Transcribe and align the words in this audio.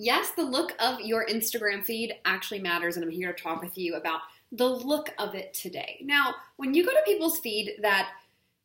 yes, 0.00 0.30
the 0.30 0.42
look 0.42 0.72
of 0.80 1.00
your 1.00 1.26
Instagram 1.26 1.84
feed 1.84 2.14
actually 2.24 2.60
matters, 2.60 2.96
and 2.96 3.04
I'm 3.04 3.10
here 3.10 3.32
to 3.32 3.42
talk 3.42 3.62
with 3.62 3.76
you 3.76 3.96
about 3.96 4.20
the 4.50 4.66
look 4.66 5.10
of 5.18 5.34
it 5.34 5.52
today. 5.52 6.00
Now, 6.02 6.34
when 6.56 6.74
you 6.74 6.84
go 6.84 6.92
to 6.92 7.02
people's 7.04 7.38
feed 7.38 7.74
that 7.82 8.08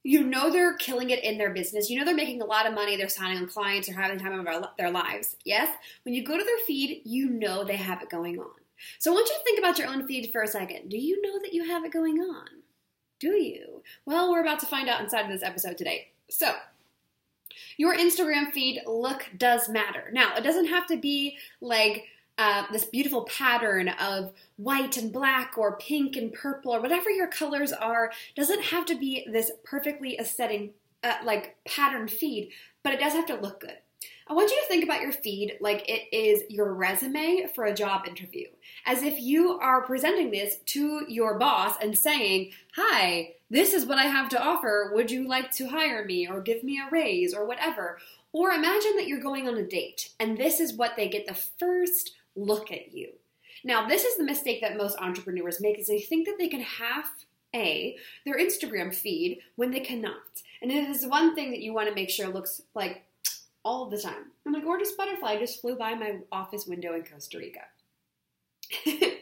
you 0.03 0.23
know 0.23 0.49
they're 0.49 0.77
killing 0.77 1.09
it 1.09 1.23
in 1.23 1.37
their 1.37 1.49
business, 1.49 1.89
you 1.89 1.99
know 1.99 2.05
they're 2.05 2.15
making 2.15 2.41
a 2.41 2.45
lot 2.45 2.65
of 2.65 2.73
money, 2.73 2.95
they're 2.95 3.09
signing 3.09 3.37
on 3.37 3.47
clients, 3.47 3.87
they're 3.87 3.97
having 3.97 4.17
time 4.17 4.39
of 4.39 4.65
their 4.77 4.91
lives, 4.91 5.35
yes? 5.43 5.69
When 6.03 6.15
you 6.15 6.23
go 6.23 6.37
to 6.37 6.43
their 6.43 6.65
feed, 6.65 7.01
you 7.03 7.29
know 7.29 7.63
they 7.65 7.75
have 7.75 8.01
it 8.01 8.09
going 8.09 8.39
on. 8.39 8.51
So 8.99 9.11
I 9.11 9.15
want 9.15 9.27
you 9.27 9.35
to 9.35 9.43
think 9.43 9.59
about 9.59 9.77
your 9.77 9.87
own 9.89 10.07
feed 10.07 10.29
for 10.31 10.41
a 10.41 10.47
second. 10.47 10.89
Do 10.89 10.97
you 10.97 11.21
know 11.21 11.39
that 11.39 11.53
you 11.53 11.65
have 11.65 11.83
it 11.83 11.91
going 11.91 12.19
on? 12.19 12.47
Do 13.19 13.31
you? 13.31 13.83
Well, 14.05 14.31
we're 14.31 14.41
about 14.41 14.59
to 14.59 14.65
find 14.65 14.87
out 14.89 15.01
inside 15.01 15.25
of 15.25 15.31
this 15.31 15.43
episode 15.43 15.77
today. 15.77 16.11
So, 16.29 16.53
your 17.77 17.95
Instagram 17.95 18.51
feed 18.51 18.81
look 18.85 19.25
does 19.37 19.69
matter. 19.69 20.09
Now, 20.11 20.35
it 20.35 20.43
doesn't 20.43 20.67
have 20.67 20.87
to 20.87 20.97
be 20.97 21.37
like 21.61 22.05
uh, 22.37 22.63
this 22.71 22.85
beautiful 22.85 23.23
pattern 23.23 23.89
of 23.89 24.33
white 24.57 24.97
and 24.97 25.11
black 25.11 25.57
or 25.57 25.77
pink 25.77 26.15
and 26.15 26.33
purple 26.33 26.73
or 26.75 26.81
whatever 26.81 27.09
your 27.09 27.27
colors 27.27 27.71
are. 27.71 28.11
Doesn't 28.35 28.63
have 28.63 28.85
to 28.87 28.97
be 28.97 29.25
this 29.31 29.51
perfectly 29.63 30.19
aesthetic, 30.19 30.73
uh, 31.03 31.15
like 31.23 31.55
pattern 31.65 32.07
feed, 32.07 32.51
but 32.83 32.93
it 32.93 32.99
does 32.99 33.13
have 33.13 33.27
to 33.27 33.35
look 33.35 33.61
good. 33.61 33.77
I 34.27 34.33
want 34.33 34.49
you 34.49 34.59
to 34.59 34.67
think 34.67 34.83
about 34.83 35.01
your 35.01 35.11
feed 35.11 35.57
like 35.61 35.87
it 35.87 36.13
is 36.15 36.43
your 36.49 36.73
resume 36.73 37.47
for 37.53 37.65
a 37.65 37.75
job 37.75 38.07
interview, 38.07 38.47
as 38.85 39.03
if 39.03 39.19
you 39.19 39.59
are 39.59 39.85
presenting 39.85 40.31
this 40.31 40.57
to 40.67 41.05
your 41.07 41.37
boss 41.37 41.75
and 41.79 41.95
saying, 41.95 42.51
Hi, 42.75 43.34
this 43.49 43.73
is 43.73 43.85
what 43.85 43.97
I 43.99 44.05
have 44.05 44.29
to 44.29 44.41
offer. 44.41 44.91
Would 44.93 45.11
you 45.11 45.27
like 45.27 45.51
to 45.51 45.67
hire 45.67 46.03
me 46.03 46.27
or 46.27 46.41
give 46.41 46.63
me 46.63 46.79
a 46.79 46.89
raise 46.91 47.33
or 47.33 47.45
whatever? 47.45 47.99
Or 48.31 48.51
imagine 48.51 48.95
that 48.97 49.07
you're 49.07 49.19
going 49.19 49.47
on 49.47 49.57
a 49.57 49.63
date 49.63 50.09
and 50.19 50.37
this 50.37 50.59
is 50.59 50.73
what 50.73 50.95
they 50.95 51.07
get 51.07 51.27
the 51.27 51.33
first 51.33 52.11
look 52.35 52.71
at 52.71 52.93
you. 52.93 53.09
Now, 53.63 53.87
this 53.87 54.03
is 54.03 54.17
the 54.17 54.23
mistake 54.23 54.61
that 54.61 54.77
most 54.77 54.97
entrepreneurs 54.99 55.61
make 55.61 55.79
is 55.79 55.87
they 55.87 56.01
think 56.01 56.27
that 56.27 56.37
they 56.37 56.47
can 56.47 56.61
half 56.61 57.25
a 57.55 57.97
their 58.25 58.37
Instagram 58.37 58.93
feed 58.93 59.39
when 59.55 59.71
they 59.71 59.79
cannot. 59.79 60.43
And 60.61 60.71
it 60.71 60.89
is 60.89 61.05
one 61.05 61.35
thing 61.35 61.51
that 61.51 61.61
you 61.61 61.73
want 61.73 61.87
to 61.89 61.95
make 61.95 62.09
sure 62.09 62.27
looks 62.27 62.61
like 62.73 63.05
all 63.63 63.89
the 63.89 63.97
time. 63.97 64.31
I'm 64.45 64.55
a 64.55 64.61
gorgeous 64.61 64.91
butterfly 64.91 65.39
just 65.39 65.61
flew 65.61 65.75
by 65.75 65.95
my 65.95 66.19
office 66.31 66.67
window 66.67 66.93
in 66.93 67.03
Costa 67.03 67.39
Rica. 67.39 67.61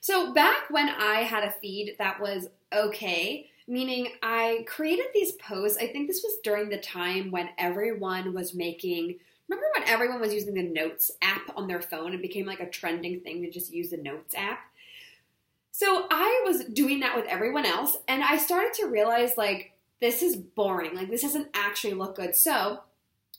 so 0.00 0.32
back 0.32 0.70
when 0.70 0.88
I 0.88 1.22
had 1.22 1.44
a 1.44 1.50
feed 1.50 1.96
that 1.98 2.20
was 2.20 2.48
okay, 2.72 3.50
meaning 3.66 4.08
I 4.22 4.64
created 4.68 5.06
these 5.14 5.32
posts, 5.32 5.78
I 5.78 5.86
think 5.86 6.06
this 6.06 6.22
was 6.22 6.38
during 6.42 6.68
the 6.68 6.78
time 6.78 7.30
when 7.30 7.50
everyone 7.58 8.34
was 8.34 8.54
making 8.54 9.18
remember 9.48 9.66
when 9.76 9.88
everyone 9.88 10.20
was 10.20 10.32
using 10.32 10.54
the 10.54 10.62
notes 10.62 11.10
app 11.22 11.42
on 11.56 11.66
their 11.66 11.82
phone 11.82 12.14
it 12.14 12.22
became 12.22 12.46
like 12.46 12.60
a 12.60 12.68
trending 12.68 13.20
thing 13.20 13.42
to 13.42 13.50
just 13.50 13.72
use 13.72 13.90
the 13.90 13.96
notes 13.96 14.34
app 14.34 14.60
so 15.70 16.06
i 16.10 16.42
was 16.46 16.64
doing 16.64 17.00
that 17.00 17.16
with 17.16 17.26
everyone 17.26 17.66
else 17.66 17.96
and 18.08 18.22
i 18.22 18.38
started 18.38 18.72
to 18.72 18.86
realize 18.86 19.36
like 19.36 19.72
this 20.00 20.22
is 20.22 20.36
boring 20.36 20.94
like 20.94 21.10
this 21.10 21.22
doesn't 21.22 21.48
actually 21.54 21.94
look 21.94 22.16
good 22.16 22.34
so 22.34 22.80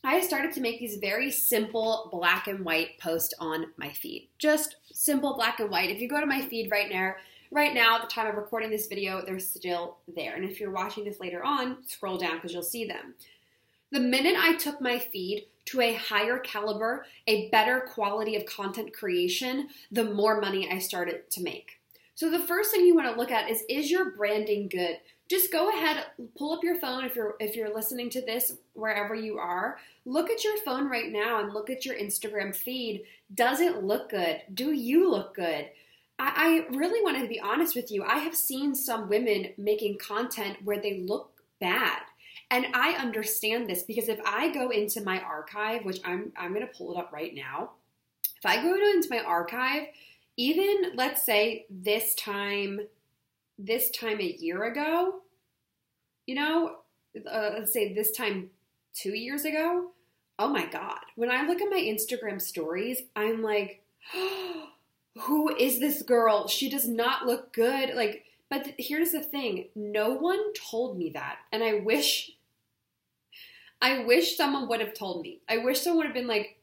I 0.04 0.20
started 0.20 0.52
to 0.52 0.60
make 0.60 0.78
these 0.78 0.98
very 0.98 1.32
simple 1.32 2.08
black 2.12 2.46
and 2.46 2.64
white 2.64 2.96
posts 3.00 3.34
on 3.40 3.72
my 3.76 3.90
feed. 3.90 4.28
Just 4.38 4.76
simple 4.92 5.34
black 5.34 5.58
and 5.58 5.68
white. 5.68 5.90
If 5.90 6.00
you 6.00 6.08
go 6.08 6.20
to 6.20 6.26
my 6.26 6.42
feed 6.42 6.70
right 6.70 6.88
now, 6.88 7.14
right 7.50 7.74
now 7.74 7.96
at 7.96 8.02
the 8.02 8.08
time 8.08 8.26
of 8.26 8.36
recording 8.36 8.70
this 8.70 8.86
video, 8.86 9.24
they're 9.24 9.38
still 9.38 9.98
there. 10.14 10.34
And 10.34 10.44
if 10.44 10.60
you're 10.60 10.70
watching 10.70 11.04
this 11.04 11.20
later 11.20 11.44
on, 11.44 11.78
scroll 11.86 12.18
down 12.18 12.36
because 12.36 12.52
you'll 12.52 12.62
see 12.62 12.86
them. 12.86 13.14
The 13.92 14.00
minute 14.00 14.36
I 14.36 14.56
took 14.56 14.80
my 14.80 14.98
feed 14.98 15.46
to 15.66 15.80
a 15.80 15.94
higher 15.94 16.38
caliber, 16.38 17.06
a 17.26 17.48
better 17.50 17.80
quality 17.80 18.36
of 18.36 18.46
content 18.46 18.92
creation, 18.92 19.68
the 19.90 20.04
more 20.04 20.40
money 20.40 20.70
I 20.70 20.78
started 20.78 21.30
to 21.30 21.42
make. 21.42 21.80
So 22.14 22.30
the 22.30 22.40
first 22.40 22.70
thing 22.70 22.86
you 22.86 22.94
want 22.94 23.12
to 23.12 23.20
look 23.20 23.30
at 23.30 23.50
is 23.50 23.62
is 23.68 23.90
your 23.90 24.10
branding 24.12 24.68
good? 24.68 24.98
just 25.28 25.50
go 25.50 25.68
ahead 25.70 26.04
pull 26.38 26.52
up 26.52 26.62
your 26.62 26.78
phone 26.78 27.04
if 27.04 27.16
you're 27.16 27.34
if 27.40 27.56
you're 27.56 27.74
listening 27.74 28.08
to 28.10 28.20
this 28.20 28.56
wherever 28.74 29.14
you 29.14 29.38
are 29.38 29.78
look 30.04 30.30
at 30.30 30.44
your 30.44 30.56
phone 30.58 30.88
right 30.88 31.10
now 31.10 31.40
and 31.40 31.52
look 31.52 31.70
at 31.70 31.84
your 31.84 31.96
instagram 31.96 32.54
feed 32.54 33.02
does 33.34 33.60
it 33.60 33.82
look 33.82 34.10
good 34.10 34.40
do 34.54 34.72
you 34.72 35.10
look 35.10 35.34
good 35.34 35.68
I, 36.18 36.66
I 36.70 36.76
really 36.76 37.02
want 37.02 37.18
to 37.18 37.28
be 37.28 37.40
honest 37.40 37.76
with 37.76 37.90
you. 37.90 38.04
I 38.04 38.18
have 38.18 38.34
seen 38.34 38.74
some 38.74 39.08
women 39.08 39.48
making 39.58 39.98
content 39.98 40.58
where 40.64 40.80
they 40.80 41.00
look 41.00 41.32
bad. 41.60 42.00
And 42.48 42.66
i 42.74 42.92
understand 42.92 43.68
this 43.68 43.82
because 43.82 44.08
if 44.08 44.20
i 44.24 44.52
go 44.52 44.70
into 44.70 45.02
my 45.02 45.20
archive 45.20 45.84
which 45.84 46.00
i'm 46.04 46.32
i'm 46.36 46.54
going 46.54 46.64
to 46.64 46.72
pull 46.72 46.92
it 46.92 46.98
up 46.98 47.12
right 47.12 47.34
now. 47.34 47.70
If 48.36 48.46
i 48.46 48.62
go 48.62 48.72
into 48.72 49.08
my 49.10 49.18
archive 49.18 49.88
even 50.36 50.92
let's 50.94 51.24
say 51.24 51.66
this 51.70 52.14
time 52.14 52.80
this 53.58 53.90
time 53.90 54.20
a 54.20 54.36
year 54.38 54.64
ago, 54.64 55.22
you 56.26 56.34
know, 56.34 56.76
uh, 57.30 57.50
let's 57.54 57.72
say 57.72 57.94
this 57.94 58.12
time 58.12 58.50
two 58.94 59.14
years 59.14 59.44
ago, 59.44 59.92
oh 60.38 60.48
my 60.48 60.66
God. 60.66 61.00
When 61.14 61.30
I 61.30 61.46
look 61.46 61.60
at 61.60 61.70
my 61.70 61.80
Instagram 61.80 62.40
stories, 62.40 63.02
I'm 63.14 63.42
like, 63.42 63.82
oh, 64.14 64.65
who 65.26 65.54
is 65.54 65.80
this 65.80 66.02
girl? 66.02 66.48
She 66.48 66.68
does 66.68 66.88
not 66.88 67.26
look 67.26 67.52
good. 67.52 67.94
Like, 67.94 68.24
but 68.50 68.64
th- 68.64 68.76
here's 68.78 69.12
the 69.12 69.20
thing 69.20 69.66
no 69.74 70.10
one 70.10 70.52
told 70.54 70.98
me 70.98 71.10
that. 71.10 71.38
And 71.52 71.62
I 71.62 71.74
wish, 71.74 72.32
I 73.80 74.04
wish 74.04 74.36
someone 74.36 74.68
would 74.68 74.80
have 74.80 74.94
told 74.94 75.22
me. 75.22 75.40
I 75.48 75.58
wish 75.58 75.80
someone 75.80 75.98
would 75.98 76.06
have 76.06 76.14
been 76.14 76.26
like, 76.26 76.58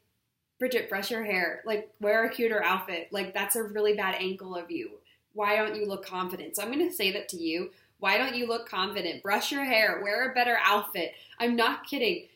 Bridget, 0.59 0.90
brush 0.90 1.12
your 1.12 1.24
hair. 1.24 1.62
Like, 1.66 1.90
wear 2.00 2.24
a 2.24 2.29
cuter 2.29 2.63
outfit. 2.63 3.09
Like, 3.12 3.34
that's 3.34 3.56
a 3.56 3.63
really 3.63 3.96
bad 3.96 4.16
angle 4.16 4.56
of 4.56 4.72
you 4.72 4.91
why 5.34 5.56
don't 5.56 5.75
you 5.75 5.85
look 5.85 6.06
confident? 6.06 6.56
So 6.56 6.63
I'm 6.63 6.72
going 6.72 6.88
to 6.88 6.95
say 6.95 7.12
that 7.12 7.28
to 7.30 7.38
you. 7.38 7.72
Why 8.00 8.18
don't 8.18 8.35
you 8.35 8.47
look 8.47 8.68
confident? 8.68 9.24
Brush 9.24 9.51
your 9.51 9.63
hair, 9.63 10.01
wear 10.03 10.31
a 10.31 10.34
better 10.34 10.57
outfit. 10.63 11.13
I'm 11.40 11.56
not 11.56 11.88
kidding. 11.88 12.28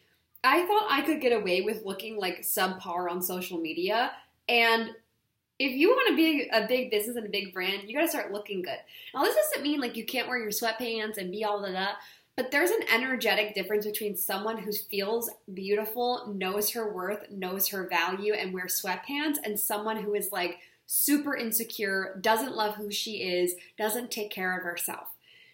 I 0.44 0.66
thought 0.66 0.88
I 0.90 1.02
could 1.02 1.22
get 1.22 1.34
away 1.34 1.62
with 1.62 1.86
looking 1.86 2.18
like 2.18 2.42
subpar 2.42 3.10
on 3.10 3.22
social 3.22 3.58
media. 3.58 4.12
And 4.48 4.92
if 5.60 5.72
you 5.72 5.90
want 5.90 6.10
to 6.10 6.16
be 6.16 6.50
a 6.52 6.68
big 6.68 6.92
business 6.92 7.16
and 7.16 7.26
a 7.26 7.30
big 7.30 7.54
brand, 7.54 7.84
you 7.88 7.96
got 7.96 8.04
to 8.04 8.10
start 8.10 8.32
looking 8.32 8.62
good. 8.62 8.78
Now, 9.14 9.24
this 9.24 9.36
doesn't 9.36 9.64
mean 9.64 9.80
like 9.80 9.96
you 9.96 10.06
can't 10.06 10.28
wear 10.28 10.38
your 10.38 10.52
sweatpants 10.52 11.18
and 11.18 11.32
be 11.32 11.44
all 11.44 11.66
of 11.66 11.74
that, 11.74 11.96
but 12.36 12.52
there's 12.52 12.70
an 12.70 12.84
energetic 12.94 13.56
difference 13.56 13.86
between 13.86 14.16
someone 14.16 14.60
who 14.60 14.72
feels 14.72 15.32
beautiful, 15.54 16.32
knows 16.36 16.70
her 16.72 16.94
worth, 16.94 17.30
knows 17.32 17.70
her 17.70 17.88
value, 17.88 18.34
and 18.34 18.54
wears 18.54 18.80
sweatpants, 18.80 19.38
and 19.44 19.60
someone 19.60 19.98
who 19.98 20.14
is 20.14 20.32
like, 20.32 20.60
super 20.86 21.36
insecure, 21.36 22.18
doesn't 22.22 22.56
love 22.56 22.76
who 22.76 22.90
she 22.90 23.18
is, 23.18 23.56
doesn't 23.78 24.10
take 24.10 24.32
care 24.32 24.58
of 24.58 24.64
herself. 24.64 25.08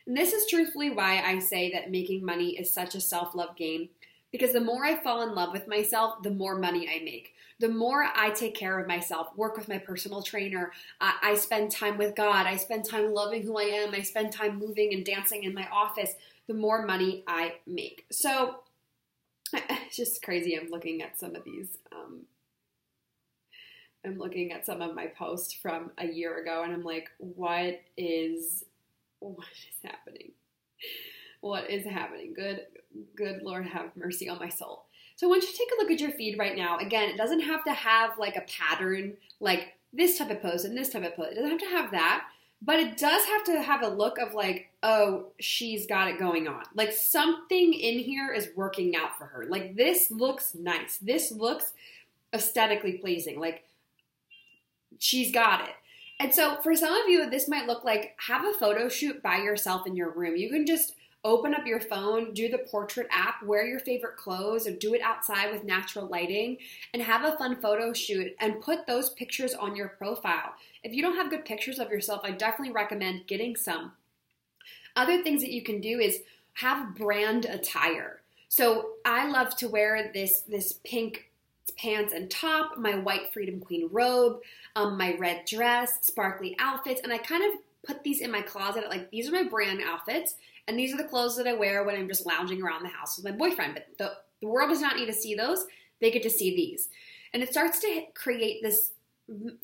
And 0.05 0.15
this 0.15 0.33
is 0.33 0.47
truthfully 0.47 0.89
why 0.89 1.21
I 1.21 1.39
say 1.39 1.71
that 1.71 1.89
making 1.89 2.23
money 2.23 2.57
is 2.57 2.71
such 2.71 2.95
a 2.95 3.01
self 3.01 3.33
love 3.33 3.55
game. 3.55 3.89
Because 4.33 4.51
the 4.51 4.59
more 4.59 4.83
I 4.83 5.01
fall 5.01 5.21
in 5.21 5.33
love 5.33 5.53
with 5.53 5.67
myself, 5.69 6.21
the 6.23 6.31
more 6.31 6.57
money 6.57 6.89
I 6.89 7.01
make. 7.05 7.33
The 7.59 7.69
more 7.69 8.09
I 8.15 8.31
take 8.31 8.55
care 8.55 8.79
of 8.79 8.87
myself, 8.87 9.29
work 9.37 9.55
with 9.55 9.69
my 9.69 9.77
personal 9.77 10.21
trainer, 10.21 10.73
I, 10.99 11.15
I 11.21 11.35
spend 11.35 11.71
time 11.71 11.97
with 11.97 12.15
God, 12.15 12.45
I 12.45 12.57
spend 12.57 12.83
time 12.83 13.13
loving 13.13 13.43
who 13.43 13.57
I 13.57 13.63
am, 13.63 13.93
I 13.93 14.01
spend 14.01 14.33
time 14.33 14.59
moving 14.59 14.93
and 14.93 15.05
dancing 15.05 15.43
in 15.43 15.53
my 15.53 15.67
office, 15.71 16.13
the 16.47 16.53
more 16.53 16.85
money 16.85 17.23
I 17.27 17.53
make. 17.65 18.05
So 18.11 18.55
it's 19.53 19.95
just 19.95 20.21
crazy. 20.23 20.59
I'm 20.59 20.69
looking 20.69 21.01
at 21.01 21.17
some 21.17 21.35
of 21.35 21.45
these 21.45 21.77
um, 21.95 22.23
I'm 24.05 24.17
looking 24.17 24.51
at 24.51 24.65
some 24.65 24.81
of 24.81 24.95
my 24.95 25.07
posts 25.07 25.53
from 25.53 25.91
a 25.97 26.05
year 26.05 26.37
ago 26.41 26.63
and 26.63 26.73
I'm 26.73 26.83
like, 26.83 27.09
what 27.19 27.81
is 27.95 28.65
what 29.19 29.47
is 29.47 29.89
happening? 29.89 30.31
What 31.43 31.69
is 31.69 31.85
happening? 31.85 32.33
Good 32.33 32.61
good 33.17 33.41
Lord 33.43 33.65
have 33.65 33.97
mercy 33.97 34.29
on 34.29 34.39
my 34.39 34.47
soul. 34.47 34.85
So 35.17 35.27
want 35.27 35.43
you 35.43 35.49
take 35.49 35.67
a 35.73 35.81
look 35.81 35.91
at 35.91 35.99
your 35.99 36.11
feed 36.11 36.39
right 36.39 36.55
now. 36.55 36.77
Again, 36.77 37.09
it 37.09 37.17
doesn't 37.17 37.41
have 37.41 37.65
to 37.65 37.73
have 37.73 38.17
like 38.17 38.37
a 38.37 38.45
pattern 38.49 39.17
like 39.41 39.73
this 39.91 40.17
type 40.17 40.29
of 40.29 40.41
post 40.41 40.63
and 40.63 40.77
this 40.77 40.87
type 40.87 41.03
of 41.03 41.17
post. 41.17 41.33
It 41.33 41.35
doesn't 41.35 41.49
have 41.49 41.59
to 41.59 41.75
have 41.75 41.91
that, 41.91 42.27
but 42.61 42.79
it 42.79 42.95
does 42.95 43.25
have 43.25 43.43
to 43.43 43.61
have 43.61 43.81
a 43.81 43.89
look 43.89 44.19
of 44.19 44.33
like, 44.33 44.69
oh, 44.83 45.33
she's 45.37 45.85
got 45.85 46.07
it 46.07 46.17
going 46.17 46.47
on. 46.47 46.63
Like 46.75 46.93
something 46.93 47.73
in 47.73 47.99
here 47.99 48.31
is 48.31 48.47
working 48.55 48.95
out 48.95 49.17
for 49.17 49.25
her. 49.25 49.45
Like 49.45 49.75
this 49.75 50.11
looks 50.11 50.55
nice. 50.55 50.97
This 50.97 51.29
looks 51.29 51.73
aesthetically 52.33 52.93
pleasing. 52.93 53.37
Like 53.37 53.65
she's 54.97 55.33
got 55.33 55.67
it. 55.67 55.75
And 56.21 56.33
so 56.33 56.61
for 56.61 56.73
some 56.73 56.93
of 56.93 57.09
you, 57.09 57.29
this 57.29 57.49
might 57.49 57.67
look 57.67 57.83
like 57.83 58.15
have 58.27 58.45
a 58.45 58.53
photo 58.53 58.87
shoot 58.87 59.21
by 59.21 59.39
yourself 59.39 59.85
in 59.85 59.97
your 59.97 60.11
room. 60.11 60.37
You 60.37 60.49
can 60.49 60.65
just 60.65 60.93
open 61.23 61.53
up 61.53 61.65
your 61.65 61.79
phone, 61.79 62.33
do 62.33 62.49
the 62.49 62.57
portrait 62.57 63.07
app, 63.11 63.41
wear 63.43 63.65
your 63.65 63.79
favorite 63.79 64.17
clothes, 64.17 64.67
or 64.67 64.71
do 64.71 64.93
it 64.93 65.01
outside 65.01 65.51
with 65.51 65.63
natural 65.63 66.07
lighting, 66.07 66.57
and 66.93 67.01
have 67.01 67.23
a 67.23 67.37
fun 67.37 67.55
photo 67.55 67.93
shoot 67.93 68.35
and 68.39 68.61
put 68.61 68.85
those 68.85 69.11
pictures 69.11 69.53
on 69.53 69.75
your 69.75 69.89
profile. 69.89 70.53
If 70.83 70.93
you 70.93 71.01
don't 71.01 71.15
have 71.15 71.29
good 71.29 71.45
pictures 71.45 71.79
of 71.79 71.89
yourself, 71.89 72.21
I 72.23 72.31
definitely 72.31 72.73
recommend 72.73 73.27
getting 73.27 73.55
some. 73.55 73.93
Other 74.95 75.23
things 75.23 75.41
that 75.41 75.51
you 75.51 75.63
can 75.63 75.79
do 75.79 75.99
is 75.99 76.21
have 76.53 76.95
brand 76.95 77.45
attire. 77.45 78.21
So 78.49 78.91
I 79.05 79.29
love 79.29 79.55
to 79.57 79.67
wear 79.67 80.11
this 80.13 80.41
this 80.41 80.73
pink 80.83 81.31
pants 81.77 82.13
and 82.13 82.29
top, 82.29 82.77
my 82.77 82.95
white 82.95 83.33
Freedom 83.33 83.59
Queen 83.59 83.89
robe, 83.91 84.41
um, 84.75 84.97
my 84.97 85.15
red 85.17 85.45
dress, 85.45 85.99
sparkly 86.01 86.55
outfits, 86.59 87.01
and 87.03 87.11
I 87.11 87.17
kind 87.17 87.43
of 87.43 87.59
put 87.85 88.03
these 88.03 88.21
in 88.21 88.31
my 88.31 88.41
closet. 88.41 88.85
Like 88.89 89.11
these 89.11 89.29
are 89.29 89.31
my 89.31 89.43
brand 89.43 89.81
outfits, 89.85 90.35
and 90.67 90.77
these 90.77 90.93
are 90.93 90.97
the 90.97 91.03
clothes 91.07 91.35
that 91.37 91.47
I 91.47 91.53
wear 91.53 91.83
when 91.83 91.95
I'm 91.95 92.07
just 92.07 92.25
lounging 92.25 92.61
around 92.61 92.83
the 92.83 92.89
house 92.89 93.17
with 93.17 93.25
my 93.25 93.37
boyfriend. 93.37 93.73
But 93.73 93.87
the, 93.97 94.13
the 94.41 94.47
world 94.47 94.69
does 94.69 94.81
not 94.81 94.97
need 94.97 95.07
to 95.07 95.13
see 95.13 95.35
those; 95.35 95.65
they 96.01 96.11
get 96.11 96.23
to 96.23 96.29
see 96.29 96.55
these, 96.55 96.89
and 97.33 97.43
it 97.43 97.51
starts 97.51 97.79
to 97.79 98.03
create 98.13 98.61
this 98.61 98.91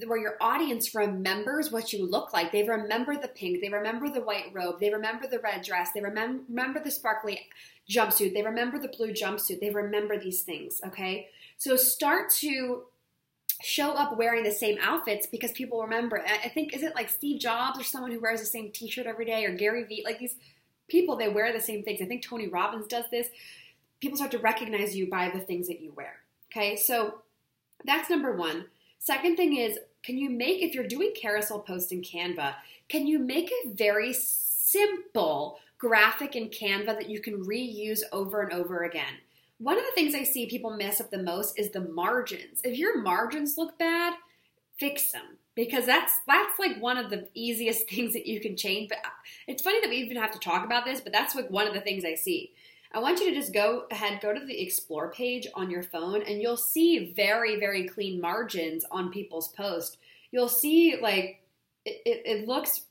where 0.06 0.18
your 0.18 0.38
audience 0.40 0.96
remembers 0.96 1.70
what 1.70 1.92
you 1.92 2.10
look 2.10 2.32
like. 2.32 2.52
They 2.52 2.64
remember 2.64 3.18
the 3.18 3.28
pink, 3.28 3.62
they 3.62 3.70
remember 3.70 4.10
the 4.10 4.22
white 4.22 4.54
robe, 4.54 4.80
they 4.80 4.90
remember 4.90 5.28
the 5.28 5.40
red 5.40 5.64
dress, 5.64 5.92
they 5.94 6.02
remember 6.02 6.44
remember 6.48 6.80
the 6.80 6.92
sparkly 6.92 7.42
jumpsuit, 7.90 8.34
they 8.34 8.42
remember 8.42 8.80
the 8.80 8.88
blue 8.88 9.12
jumpsuit, 9.12 9.60
they 9.60 9.70
remember 9.70 10.18
these 10.18 10.44
things, 10.44 10.80
okay? 10.86 11.28
So 11.58 11.76
start 11.76 12.30
to 12.36 12.84
show 13.62 13.92
up 13.92 14.18
wearing 14.18 14.44
the 14.44 14.52
same 14.52 14.78
outfits 14.82 15.28
because 15.28 15.52
people 15.52 15.82
remember. 15.82 16.24
I 16.26 16.50
think 16.50 16.74
is 16.74 16.84
it 16.84 16.96
like 16.96 17.10
Steve 17.10 17.40
Jobs 17.40 17.80
or 17.80 17.84
someone 17.84 18.12
who 18.12 18.20
wears 18.20 18.40
the 18.40 18.46
same 18.46 18.72
t-shirt 18.72 19.06
every 19.06 19.26
day 19.26 19.46
or 19.46 19.54
Gary 19.54 19.84
Vee, 19.84 20.04
like 20.06 20.20
these 20.20 20.36
people 20.88 21.16
they 21.16 21.30
wear 21.30 21.54
the 21.54 21.62
same 21.62 21.84
things. 21.84 22.02
I 22.02 22.06
think 22.06 22.24
Tony 22.24 22.48
Robbins 22.48 22.88
does 22.88 23.06
this. 23.12 23.28
People 24.00 24.18
start 24.18 24.32
to 24.32 24.40
recognize 24.40 24.96
you 24.96 25.10
by 25.10 25.30
the 25.30 25.40
things 25.40 25.68
that 25.68 25.82
you 25.82 25.92
wear. 25.96 26.16
Okay? 26.52 26.76
So 26.76 27.22
that's 27.86 28.10
number 28.10 28.36
1. 28.36 28.66
Second 28.98 29.36
thing 29.36 29.58
is, 29.58 29.78
can 30.04 30.18
you 30.18 30.30
make, 30.30 30.62
if 30.62 30.74
you're 30.74 30.88
doing 30.88 31.14
carousel 31.16 31.60
posts 31.60 31.92
in 31.92 32.02
Canva, 32.02 32.56
can 32.88 33.08
you 33.08 33.20
make 33.20 33.52
a 33.52 33.70
very 33.70 34.14
simple 34.14 35.60
graphic 35.78 36.36
in 36.36 36.50
Canva 36.50 36.88
that 36.88 37.10
you 37.10 37.22
can 37.22 37.46
reuse 37.46 38.02
over 38.12 38.42
and 38.42 38.54
over 38.54 38.84
again? 38.84 39.16
One 39.60 39.78
of 39.78 39.84
the 39.84 39.92
things 39.94 40.16
I 40.16 40.24
see 40.24 40.46
people 40.46 40.72
mess 40.72 41.02
up 41.02 41.12
the 41.12 41.22
most 41.22 41.60
is 41.60 41.72
the 41.72 41.82
margins. 41.82 42.62
If 42.64 42.78
your 42.78 43.02
margins 43.02 43.58
look 43.58 43.78
bad, 43.78 44.14
fix 44.80 45.12
them 45.12 45.38
because 45.54 45.86
that's 45.86 46.14
that's 46.26 46.58
like 46.58 46.82
one 46.82 46.98
of 46.98 47.10
the 47.10 47.28
easiest 47.34 47.90
things 47.90 48.14
that 48.14 48.26
you 48.26 48.40
can 48.40 48.56
change. 48.56 48.90
But 48.90 49.00
it's 49.48 49.62
funny 49.62 49.82
that 49.82 49.90
we 49.90 49.98
even 49.98 50.18
have 50.18 50.32
to 50.32 50.40
talk 50.40 50.66
about 50.66 50.86
this, 50.86 51.02
but 51.02 51.12
that's 51.12 51.36
like 51.36 51.50
one 51.50 51.68
of 51.68 51.74
the 51.74 51.82
things 51.82 52.06
I 52.06 52.16
see. 52.16 52.54
I 52.92 53.00
want 53.00 53.20
you 53.20 53.30
to 53.30 53.36
just 53.36 53.54
go 53.54 53.84
ahead, 53.92 54.20
go 54.22 54.34
to 54.34 54.44
the 54.44 54.62
explore 54.62 55.12
page 55.12 55.48
on 55.54 55.70
your 55.70 55.84
phone, 55.84 56.24
and 56.24 56.42
you'll 56.42 56.58
see 56.58 57.14
very, 57.14 57.60
very 57.60 57.88
clean 57.88 58.20
margins 58.20 58.84
on 58.90 59.12
people's 59.12 59.50
posts. 59.50 59.98
You'll 60.32 60.48
see 60.48 60.98
like 61.00 61.44
it, 61.86 62.02
it, 62.06 62.22
it 62.26 62.48
looks 62.48 62.82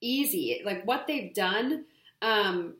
easy, 0.00 0.60
like 0.64 0.84
what 0.86 1.06
they've 1.06 1.32
done. 1.32 1.84
Um, 2.20 2.74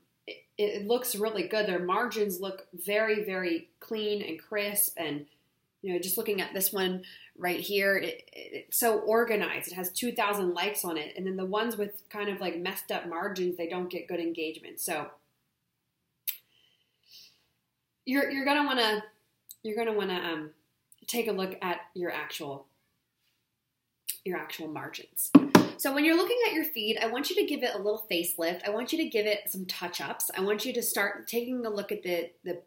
it, 0.59 0.63
it 0.63 0.87
looks 0.87 1.17
really 1.17 1.49
good. 1.49 1.67
Their 1.67 1.81
margins 1.81 2.41
look 2.41 2.67
very, 2.73 3.25
very 3.25 3.69
clean 3.81 4.23
and 4.23 4.41
crisp, 4.41 4.95
and 4.97 5.27
you 5.83 5.93
know, 5.93 5.99
just 5.99 6.17
looking 6.17 6.41
at 6.41 6.55
this 6.55 6.73
one 6.73 7.03
right 7.37 7.61
here, 7.61 7.97
it, 7.97 8.29
it's 8.33 8.79
so 8.79 9.01
organized. 9.01 9.71
It 9.71 9.75
has 9.75 9.91
2,000 9.91 10.55
likes 10.55 10.85
on 10.85 10.97
it, 10.97 11.15
and 11.17 11.27
then 11.27 11.37
the 11.37 11.45
ones 11.45 11.77
with 11.77 12.09
kind 12.09 12.29
of 12.29 12.41
like 12.41 12.59
messed 12.59 12.91
up 12.91 13.09
margins, 13.09 13.57
they 13.57 13.69
don't 13.69 13.91
get 13.91 14.09
good 14.09 14.21
engagement. 14.21 14.81
So 14.81 15.09
you're 18.05 18.31
you're 18.31 18.45
gonna 18.45 18.67
want 18.67 18.79
to 18.79 19.03
you're 19.63 19.77
gonna 19.77 19.97
want 19.97 20.11
to 20.11 20.17
um, 20.17 20.51
take 21.07 21.29
a 21.29 21.33
look 21.33 21.57
at 21.63 21.81
your 21.95 22.11
actual 22.11 22.67
your 24.25 24.39
actual 24.39 24.69
margins. 24.69 25.31
So 25.77 25.93
when 25.93 26.05
you're 26.05 26.17
looking 26.17 26.39
at 26.47 26.55
your 26.55 26.65
feed, 26.65 26.99
I 27.03 27.09
want 27.09 27.31
you 27.31 27.37
to 27.37 27.45
give 27.45 27.63
it 27.63 27.75
a 27.75 27.79
little 27.79 28.07
facelift. 28.11 28.67
I 28.67 28.71
want 28.71 28.93
you 28.93 28.99
to 28.99 29.09
give 29.09 29.27
it 29.27 29.51
some 29.51 29.67
touch 29.67 30.01
ups. 30.01 30.31
I 30.37 30.41
want 30.41 30.65
you 30.65 30.73
to 30.73 30.83
start 30.83 31.27
taking 31.27 31.65
a 31.67 31.71
look 31.71 31.93
at 31.93 32.03
the 32.03 32.31
the 32.45 32.63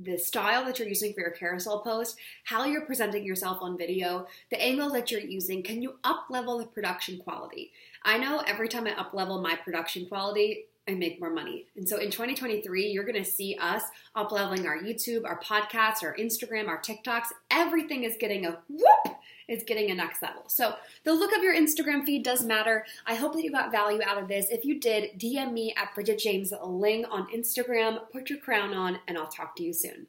the 0.00 0.16
style 0.16 0.64
that 0.64 0.78
you're 0.78 0.88
using 0.88 1.12
for 1.12 1.20
your 1.20 1.30
carousel 1.30 1.80
post, 1.80 2.16
how 2.44 2.64
you're 2.64 2.86
presenting 2.86 3.24
yourself 3.24 3.58
on 3.60 3.76
video, 3.76 4.28
the 4.50 4.62
angles 4.62 4.92
that 4.92 5.10
you're 5.10 5.20
using. 5.20 5.62
Can 5.62 5.82
you 5.82 5.98
up 6.04 6.26
level 6.30 6.58
the 6.58 6.66
production 6.66 7.18
quality? 7.18 7.72
I 8.04 8.16
know 8.16 8.42
every 8.46 8.68
time 8.68 8.86
I 8.86 8.92
up 8.92 9.12
level 9.12 9.40
my 9.40 9.56
production 9.56 10.06
quality, 10.06 10.66
I 10.88 10.94
make 10.94 11.20
more 11.20 11.30
money. 11.30 11.66
And 11.76 11.88
so 11.88 11.98
in 11.98 12.10
2023, 12.10 12.88
you're 12.88 13.04
going 13.04 13.22
to 13.22 13.30
see 13.30 13.56
us 13.60 13.82
up 14.14 14.32
leveling 14.32 14.66
our 14.66 14.78
YouTube, 14.78 15.24
our 15.26 15.38
podcasts, 15.40 16.02
our 16.02 16.16
Instagram, 16.16 16.68
our 16.68 16.80
TikToks. 16.80 17.26
Everything 17.50 18.04
is 18.04 18.16
getting 18.18 18.46
a 18.46 18.58
whoop, 18.68 19.16
is 19.48 19.62
getting 19.64 19.90
a 19.90 19.94
next 19.94 20.22
level. 20.22 20.44
So 20.48 20.74
the 21.04 21.12
look 21.12 21.36
of 21.36 21.42
your 21.42 21.54
Instagram 21.54 22.04
feed 22.04 22.24
does 22.24 22.42
matter. 22.42 22.86
I 23.06 23.14
hope 23.14 23.34
that 23.34 23.44
you 23.44 23.52
got 23.52 23.70
value 23.70 24.00
out 24.04 24.20
of 24.20 24.28
this. 24.28 24.48
If 24.50 24.64
you 24.64 24.80
did, 24.80 25.18
DM 25.18 25.52
me 25.52 25.74
at 25.76 25.94
Bridget 25.94 26.18
James 26.18 26.52
Ling 26.64 27.04
on 27.04 27.28
Instagram. 27.30 27.98
Put 28.10 28.30
your 28.30 28.38
crown 28.38 28.72
on, 28.72 28.98
and 29.06 29.18
I'll 29.18 29.28
talk 29.28 29.56
to 29.56 29.62
you 29.62 29.74
soon. 29.74 30.06